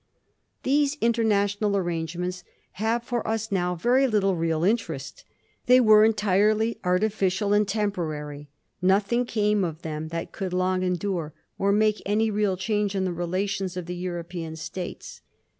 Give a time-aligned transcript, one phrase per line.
[0.63, 2.43] These international arrangements
[2.81, 5.23] have for us now very little real interest.
[5.67, 8.49] They were entirely artificial and temporary.
[8.81, 13.13] Nothing came of them that could long endure, or make any real change in the
[13.13, 15.21] relations of the European States.